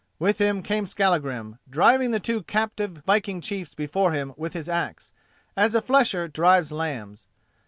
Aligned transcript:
With 0.17 0.39
him 0.39 0.63
came 0.63 0.87
Skallagrim, 0.87 1.59
driving 1.69 2.09
the 2.09 2.19
two 2.19 2.41
captive 2.41 3.03
viking 3.05 3.39
chiefs 3.39 3.75
before 3.75 4.13
him 4.13 4.33
with 4.35 4.53
his 4.53 4.67
axe, 4.67 5.11
as 5.55 5.75
a 5.75 5.81
flesher 5.83 6.27
drives 6.27 6.71
lambs. 6.71 7.27